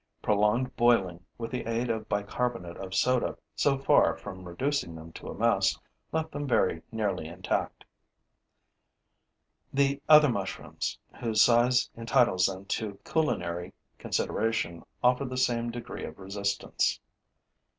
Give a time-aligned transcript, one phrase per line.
[0.23, 5.27] Prolonged boiling, with the aid of bicarbonate of soda, so far from reducing them to
[5.27, 5.77] a mess,
[6.11, 7.85] left them very nearly intact.
[9.71, 16.17] The other mushrooms whose size entitles them to culinary consideration offer the same degree of
[16.17, 16.99] resistance.